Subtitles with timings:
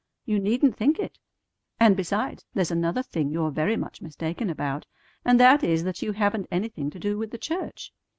[0.25, 1.19] You needn't think it.
[1.79, 4.87] And, besides, there's another thing you're very much mistaken about,
[5.23, 7.93] and that is that you haven't anything to do with the church.